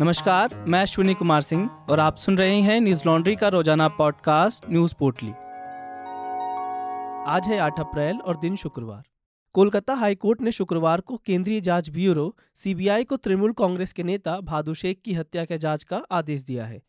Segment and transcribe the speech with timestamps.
[0.00, 4.64] नमस्कार, मैं अश्विनी कुमार सिंह और आप सुन रहे हैं न्यूज़ लॉन्ड्री का रोज़ाना पॉडकास्ट
[4.70, 5.30] न्यूज़ पोर्टली।
[7.26, 9.02] आज है 8 अप्रैल और दिन शुक्रवार।
[9.54, 14.74] कोलकाता हाईकोर्ट ने शुक्रवार को केंद्रीय जाँच ब्यूरो सीबीआई को तृणमूल कांग्रेस के नेता भादु
[14.74, 16.82] शेख की हत्या के जाँच का आदेश दिया है।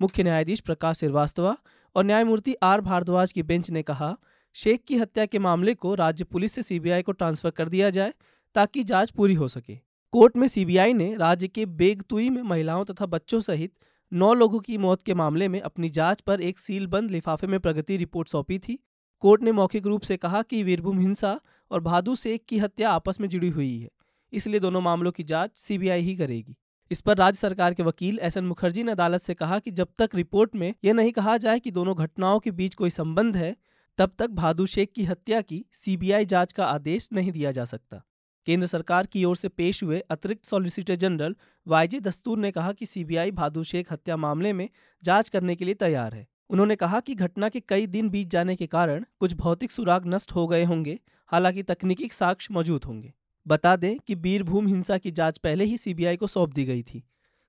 [0.00, 1.56] मुख्य न्यायाधीश प्रकाश श्रीवास्तव
[1.96, 4.16] और न्यायमूर्ति आर भारद्वाज की बेंच ने कहा,
[4.54, 8.12] शेख की हत्या के मामले को राज्य पुलिस से सीबीआई को ट्रांसफ़र कर दिया जाए
[8.54, 13.06] ताकि जाँच पूरी हो सके। कोर्ट में सीबीआई ने राज्य के बेगतुई में महिलाओं तथा
[13.06, 13.72] बच्चों सहित
[14.12, 17.96] नौ लोगों की मौत के मामले में अपनी जाँच पर एक सीलबंद लिफाफे में प्रगति
[17.96, 18.78] रिपोर्ट सौंपी थी।
[19.22, 21.38] कोर्ट ने मौखिक रूप से कहा कि वीरभूम हिंसा
[21.70, 23.88] और भादु शेख की हत्या आपस में जुड़ी हुई है,
[24.32, 26.56] इसलिए दोनों मामलों की जाँच सीबीआई ही करेगी।
[26.90, 29.88] इस पर राज्य सरकार के वकील एस एन मुखर्जी ने अदालत से कहा कि जब
[29.98, 33.56] तक रिपोर्ट में यह नहीं कहा जाए कि दोनों घटनाओं के बीच कोई संबंध है,
[33.98, 38.04] तब तक भादु शेख की हत्या की सीबीआई जाँच का आदेश नहीं दिया जा सकता।
[38.46, 42.86] केंद्र सरकार की ओर से पेश हुए अतिरिक्त सॉलिसिटर जनरल वाईजे दस्तूर ने कहा कि
[42.86, 44.68] सीबीआई भादु शेख हत्या मामले में
[45.02, 48.56] जाँच करने के लिए तैयार है। उन्होंने कहा कि घटना के कई दिन बीत जाने
[48.56, 50.98] के कारण कुछ भौतिक सुराग नष्ट हो गए होंगे,
[51.32, 53.12] हालाँकि तकनीकी साक्ष्य मौजूद होंगे।
[53.46, 57.02] बता दें कि बीरभूम हिंसा की जाँच पहले ही सीबीआई को सौंप दी गई थी।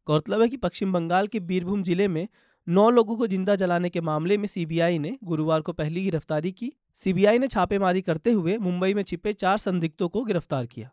[0.08, 2.28] गौरतलब है कि पश्चिम बंगाल के बीरभूम ज़िले में
[2.68, 6.72] नौ लोगों को ज़िंदा जलाने के मामले में सीबीआई ने गुरुवार को पहली गिरफ्तारी की।
[6.98, 10.90] सीबीआई ने छापेमारी करते हुए मुंबई में छिपे चार संदिग्धों को गिरफ़्तार किया।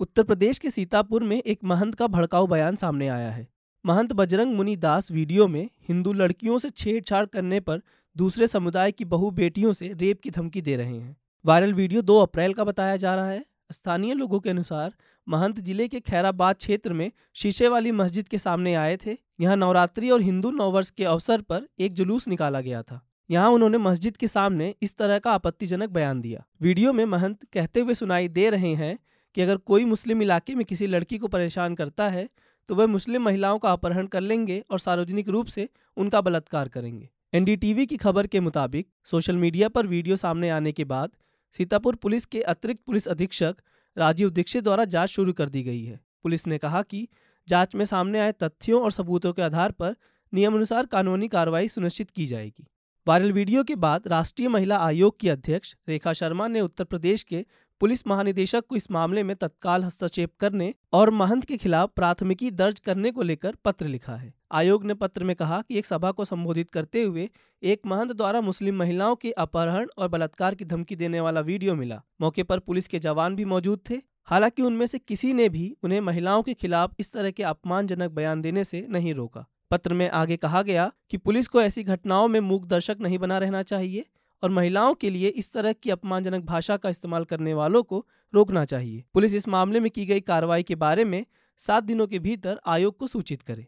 [0.00, 3.46] उत्तर प्रदेश के सीतापुर में एक महंत का भड़काऊ बयान सामने आया है।
[3.84, 7.82] महंत बजरंग मुनि दास वीडियो में हिंदू लड़कियों से छेड़छाड़ करने पर
[8.16, 12.18] दूसरे समुदाय की बहु बेटियों से रेप की धमकी दे रहे हैं। वायरल वीडियो 2
[12.22, 14.92] अप्रैल का बताया जा रहा है। स्थानीय लोगों के अनुसार
[15.26, 20.10] महंत ज़िले के खैराबाद क्षेत्र में शीशे वाली मस्जिद के सामने आए थे। यहाँ नवरात्रि
[20.10, 23.00] और हिंदू नववर्ष के अवसर पर एक जुलूस निकाला गया था।
[23.32, 27.80] यहाँ उन्होंने मस्जिद के सामने इस तरह का आपत्तिजनक बयान दिया। वीडियो में महंत कहते
[27.80, 28.98] हुए सुनाई दे रहे हैं
[29.36, 32.28] कि अगर कोई मुस्लिम इलाके में किसी लड़की को परेशान करता है
[32.68, 37.08] तो वह मुस्लिम महिलाओं का अपहरण कर लेंगे और सार्वजनिक रूप से उनका बलात्कार करेंगे।
[37.34, 41.10] एनडीटीवी की खबर के मुताबिक सोशल मीडिया पर वीडियो सामने आने के बाद
[41.54, 43.56] सीतापुर पुलिस के अतिरिक्त पुलिस अधीक्षक
[43.96, 47.06] राजीव दीक्षित द्वारा जाँच शुरू कर दी गई है। पुलिस ने कहा कि
[47.48, 49.96] जाँच में सामने आए तथ्यों और सबूतों के आधार पर
[50.32, 52.66] नियमानुसार कानूनी कार्रवाई सुनिश्चित की जाएगी।
[53.06, 57.44] वायरल वीडियो के बाद राष्ट्रीय महिला आयोग की अध्यक्ष रेखा शर्मा ने उत्तर प्रदेश के
[57.80, 62.78] पुलिस महानिदेशक को इस मामले में तत्काल हस्तक्षेप करने और महंत के खिलाफ प्राथमिकी दर्ज
[62.80, 66.24] करने को लेकर पत्र लिखा है। आयोग ने पत्र में कहा कि एक सभा को
[66.24, 67.28] संबोधित करते हुए
[67.62, 72.02] एक महंत द्वारा मुस्लिम महिलाओं के अपहरण और बलात्कार की धमकी देने वाला वीडियो मिला।
[72.20, 76.00] मौके पर पुलिस के जवान भी मौजूद थे। हालाँकि उनमें से किसी ने भी उन्हें
[76.00, 80.36] महिलाओं के खिलाफ इस तरह के अपमानजनक बयान देने से नहीं रोका। पत्र में आगे
[80.36, 84.04] कहा गया कि पुलिस को ऐसी घटनाओं में मूक दर्शक नहीं बना रहना चाहिए
[84.42, 88.64] और महिलाओं के लिए इस तरह की अपमानजनक भाषा का इस्तेमाल करने वालों को रोकना
[88.64, 91.26] चाहिए। पुलिस इस मामले में की गई कार्रवाई के बारे में
[91.58, 93.66] सात दिनों के भीतर आयोग को सूचित करे।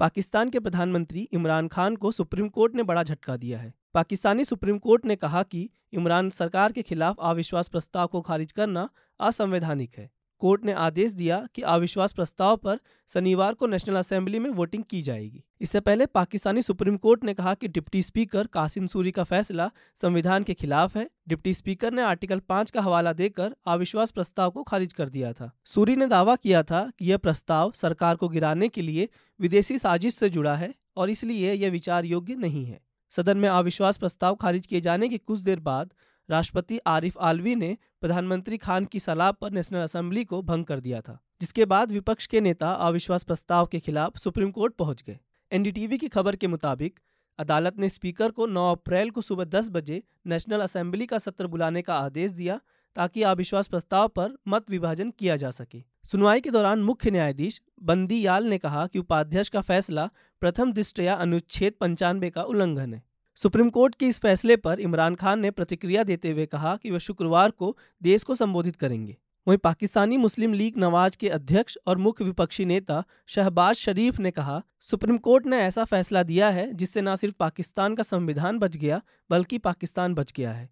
[0.00, 4.78] पाकिस्तान के प्रधानमंत्री इमरान खान को सुप्रीम कोर्ट ने बड़ा झटका दिया है। पाकिस्तानी सुप्रीम
[4.78, 8.88] कोर्ट ने कहा कि इमरान सरकार के खिलाफ अविश्वास प्रस्ताव को खारिज करना
[9.20, 12.78] असंवैधानिक है। कोर्ट ने आदेश दिया कि अविश्वास प्रस्ताव पर
[13.08, 17.54] शनिवार को नेशनल असेंबली में वोटिंग की जाएगी। इससे पहले पाकिस्तानी सुप्रीम कोर्ट ने कहा
[17.54, 22.38] कि डिप्टी स्पीकर कासिम सूरी का फैसला संविधान के खिलाफ है। डिप्टी स्पीकर ने आर्टिकल
[22.48, 26.62] पाँच का हवाला देकर अविश्वास प्रस्ताव को खारिज कर दिया था। सूरी ने दावा किया
[26.62, 29.08] था कि यह प्रस्ताव सरकार को गिराने के लिए
[29.40, 32.80] विदेशी साजिश से जुड़ा है और इसलिए यह विचार योग्य नहीं है।
[33.12, 35.92] सदन में अविश्वास प्रस्ताव खारिज किए जाने के कुछ देर बाद
[36.30, 41.00] राष्ट्रपति आरिफ आलवी ने प्रधानमंत्री खान की सलाह पर नेशनल असेंबली को भंग कर दिया
[41.00, 45.18] था, जिसके बाद विपक्ष के नेता अविश्वास प्रस्ताव के खिलाफ सुप्रीम कोर्ट पहुँच गए।
[45.52, 47.00] एनडीटीवी की खबर के मुताबिक,
[47.38, 51.82] अदालत ने स्पीकर को 9 अप्रैल को सुबह 10 बजे नेशनल असेंबली का सत्र बुलाने
[51.82, 52.60] का आदेश दिया,
[52.96, 58.26] ताकि अविश्वास प्रस्ताव पर मत विभाजन किया जा सके। सुनवाई के दौरान मुख्य न्यायाधीश बंदी
[58.26, 60.08] याल ने कहा कि उपाध्यक्ष का फैसला
[60.42, 63.02] प्रथम दृष्टया अनुच्छेद पंचानवे का उल्लंघन है।
[63.34, 66.98] सुप्रीम कोर्ट के इस फैसले पर इमरान खान ने प्रतिक्रिया देते हुए कहा कि वह
[66.98, 69.16] शुक्रवार को देश को संबोधित करेंगे।
[69.48, 74.62] वहीं पाकिस्तानी मुस्लिम लीग नवाज़ के अध्यक्ष और मुख्य विपक्षी नेता शहबाज शरीफ ने कहा,
[74.80, 79.00] सुप्रीम कोर्ट ने ऐसा फैसला दिया है जिससे न सिर्फ़ पाकिस्तान का संविधान बच गया,
[79.30, 80.70] बल्कि पाकिस्तान बच गया है।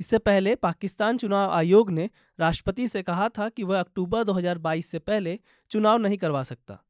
[0.00, 2.10] इससे पहले पाकिस्तान चुनाव आयोग ने
[2.40, 5.38] राष्ट्रपति से कहा था कि वह अक्टूबर 2022 से पहले
[5.70, 6.82] चुनाव नहीं करवा सकता।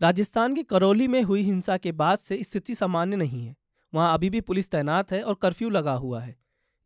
[0.00, 3.54] राजस्थान के करौली में हुई हिंसा के बाद से स्थिति सामान्य नहीं है।
[3.92, 6.34] वहाँ अभी भी पुलिस तैनात है और कर्फ्यू लगा हुआ है।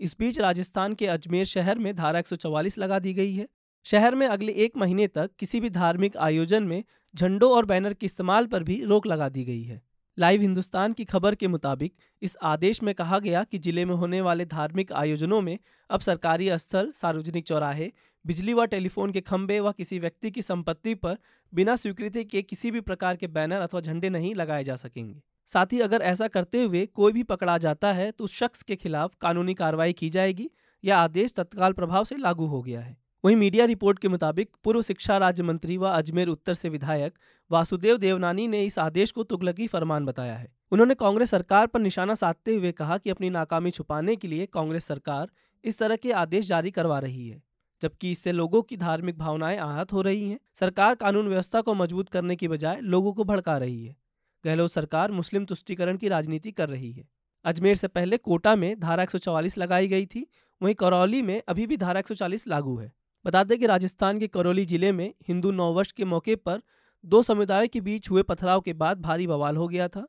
[0.00, 3.46] इस बीच राजस्थान के अजमेर शहर में धारा एक सौ चौवालीस लगा दी गई है।
[3.86, 6.82] शहर में अगले एक महीने तक किसी भी धार्मिक आयोजन में
[7.14, 9.80] झंडों और बैनर के इस्तेमाल पर भी रोक लगा दी गई है।
[10.18, 11.92] लाइव हिंदुस्तान की खबर के मुताबिक
[12.22, 15.58] इस आदेश में कहा गया कि ज़िले में होने वाले धार्मिक आयोजनों में
[15.90, 17.90] अब सरकारी स्थल, सार्वजनिक चौराहे
[18.24, 21.16] बिजली व टेलीफोन के खंभे व किसी व्यक्ति की संपत्ति पर
[21.52, 25.72] बिना स्वीकृति के किसी भी प्रकार के बैनर अथवा झंडे नहीं लगाए जा सकेंगे। साथ
[25.72, 29.14] ही अगर ऐसा करते हुए कोई भी पकड़ा जाता है तो उस शख्स के खिलाफ
[29.20, 30.50] कानूनी कार्रवाई की जाएगी
[30.84, 34.82] यह आदेश तत्काल प्रभाव से लागू हो गया है। वहीं मीडिया रिपोर्ट के मुताबिक पूर्व
[34.82, 37.18] शिक्षा राज्य मंत्री व अजमेर उत्तर से विधायक
[37.50, 42.14] वासुदेव देवनानी ने इस आदेश को तुगलकी फरमान बताया है। उन्होंने कांग्रेस सरकार पर निशाना
[42.14, 45.30] साधते हुए कहा कि अपनी नाकामी छुपाने के लिए कांग्रेस सरकार
[45.64, 47.42] इस तरह के आदेश जारी करवा रही है।
[47.82, 52.08] जबकि इससे लोगों की धार्मिक भावनाएँ आहत हो रही हैं। सरकार कानून व्यवस्था को मज़बूत
[52.08, 53.96] करने की बजाय लोगों को भड़का रही है।
[54.44, 57.08] गहलोत सरकार मुस्लिम तुष्टिकरण की राजनीति कर रही है।
[57.44, 60.26] अजमेर से पहले कोटा में धारा 144 लगाई गई थी,
[60.60, 62.92] वहीं करौली में अभी भी धारा 140 लागू है।
[63.24, 66.60] बता दें कि राजस्थान के करौली ज़िले में हिंदू नववर्ष के मौके पर
[67.04, 70.06] दो समुदायों के बीच हुए पथराव के बाद भारी बवाल हो गया था।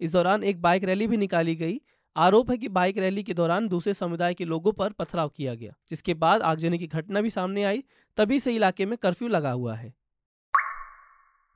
[0.00, 1.80] इस दौरान एक बाइक रैली भी निकाली गई
[2.20, 5.72] आरोप है कि बाइक रैली के दौरान दूसरे समुदाय के लोगों पर पथराव किया गया,
[5.90, 7.84] जिसके बाद आगजनी की घटना भी सामने आई,
[8.16, 9.94] तभी से इलाके में कर्फ्यू लगा हुआ है।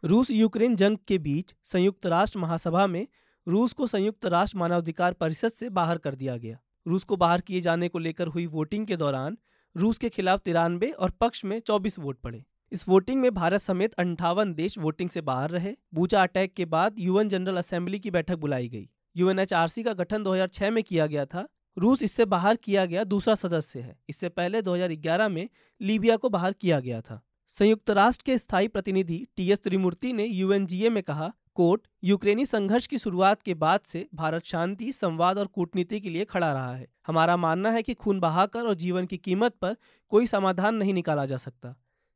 [0.04, 3.06] रूस यूक्रेन जंग के बीच संयुक्त राष्ट्र महासभा में
[3.48, 7.60] रूस को संयुक्त राष्ट्र मानवाधिकार परिषद से बाहर कर दिया गया। रूस को बाहर किए
[7.60, 9.38] जाने को लेकर हुई वोटिंग के दौरान
[9.76, 13.94] रूस के खिलाफ तिरानवे और पक्ष में 24 वोट पड़े। इस वोटिंग में भारत समेत
[13.94, 18.36] अंठावन देश वोटिंग से बाहर रहे। बूचा अटैक के बाद यूएन जनरल असेंबली की बैठक
[18.36, 21.46] बुलाई गई। यूएनएचआरसी का गठन 2006 में किया गया था।
[21.78, 25.48] रूस इससे बाहर किया गया दूसरा सदस्य है। इससे पहले 2011 में
[25.80, 30.24] लीबिया को बाहर किया गया था। संयुक्त राष्ट्र के स्थायी प्रतिनिधि टी एस त्रिमूर्ति ने
[30.24, 35.46] यूएनजीए में कहा, कोर्ट, यूक्रेनी संघर्ष की शुरुआत के बाद से भारत शांति, संवाद और
[35.46, 39.16] कूटनीति के लिए खड़ा रहा है। हमारा मानना है कि खून बहाकर और जीवन की
[39.16, 39.76] कीमत पर
[40.08, 41.74] कोई समाधान नहीं निकाला जा सकता।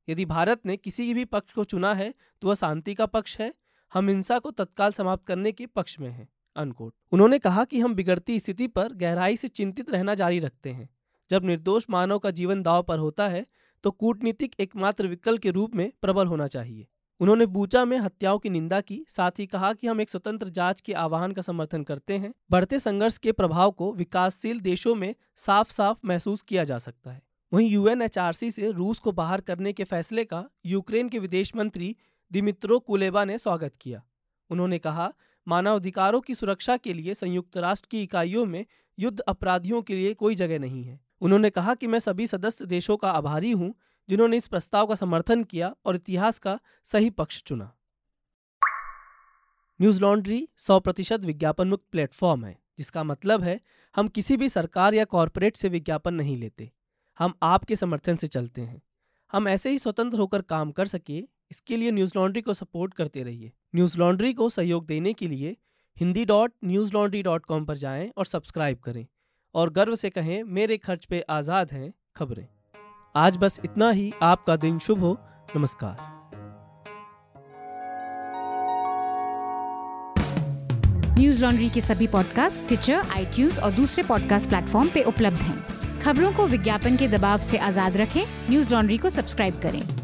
[0.08, 3.52] यदि भारत ने किसी भी पक्ष को चुना है तो वह शांति का पक्ष है।
[3.92, 6.28] हम हिंसा को तत्काल समाप्त करने के पक्ष में हैं।
[6.58, 10.88] अनकोट उन्होंने कहा कि हम बिगड़ती स्थिति पर गहराई से चिंतित रहना जारी रखते हैं।
[11.30, 13.46] जब निर्दोष मानव का जीवन दाव पर होता है
[13.84, 16.86] तो कूटनीतिक एकमात्र विकल्प के रूप में प्रबल होना चाहिए।
[17.20, 20.80] उन्होंने बूचा में हत्याओं की निंदा की, साथ ही कहा कि हम एक स्वतंत्र जाँच
[20.80, 25.72] के आह्वान का समर्थन करते हैं। बढ़ते संघर्ष के प्रभाव को विकासशील देशों में साफ़
[25.72, 27.22] साफ़ महसूस किया जा सकता है।
[27.52, 31.94] वहीं यूएनएचआरसी से रूस को बाहर करने के फैसले का यूक्रेन के विदेश मंत्री
[32.30, 34.02] दिमित्रो कुलेबा ने स्वागत किया।
[34.50, 35.12] उन्होंने कहा
[35.48, 38.66] मानवाधिकारों की सुरक्षा के लिए संयुक्त राष्ट्र की इकाइयों में
[38.98, 42.96] युद्ध अपराधियों के लिए कोई जगह नहीं है। उन्होंने कहा कि मैं सभी सदस्य देशों
[42.96, 43.74] का आभारी हूँ,
[44.08, 47.74] जिन्होंने इस प्रस्ताव का समर्थन किया और इतिहास का सही पक्ष चुना।
[49.80, 53.60] न्यूज़ लॉन्ड्री सौ प्रतिशत विज्ञापन मुक्त प्लेटफॉर्म है, जिसका मतलब है,
[53.96, 56.70] हम किसी भी सरकार या कॉरपोरेट से विज्ञापन नहीं लेते।
[57.18, 58.82] हम आपके समर्थन से चलते हैं।
[59.32, 61.18] हम ऐसे ही स्वतंत्र होकर काम कर सके,
[61.50, 65.56] इसके लिए न्यूज़ लॉन्ड्री को सपोर्ट करते रहिए। न्यूज़ लॉन्ड्री को सहयोग देने के लिए
[65.96, 66.52] Hindi dot
[66.92, 69.06] newslaundry dot com पर जाएँ और सब्सक्राइब करें
[69.54, 72.46] और गर्व से कहें, मेरे खर्च पे आज़ाद हैं खबरें।
[73.16, 75.16] आज बस इतना ही। आपका दिन शुभ हो।
[75.56, 75.96] नमस्कार।
[81.18, 86.32] न्यूज़ लॉन्ड्री के सभी पॉडकास्ट ट्विटर आई और दूसरे पॉडकास्ट प्लेटफॉर्म पे उपलब्ध हैं। खबरों
[86.32, 89.97] को विज्ञापन के दबाव से आज़ाद रखें। न्यूज़ लॉन्ड्री को सब्सक्राइब करें।